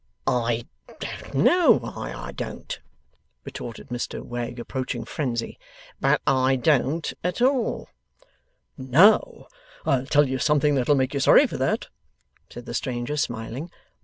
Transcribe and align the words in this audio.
'I 0.25 0.65
don't 0.99 1.35
know 1.35 1.73
why 1.77 2.11
I 2.11 2.31
don't,' 2.31 2.79
retorted 3.45 3.89
Mr 3.89 4.23
Wegg, 4.23 4.59
approaching 4.59 5.05
frenzy, 5.05 5.59
'but 5.99 6.23
I 6.25 6.55
don't 6.55 7.13
at 7.23 7.39
all.' 7.39 7.87
'Now, 8.79 9.45
I'll 9.85 10.07
tell 10.07 10.27
you 10.27 10.39
something 10.39 10.73
that'll 10.73 10.95
make 10.95 11.13
you 11.13 11.19
sorry 11.19 11.45
for 11.45 11.57
that,' 11.57 11.89
said 12.49 12.65
the 12.65 12.73
stranger, 12.73 13.15
smiling. 13.15 13.69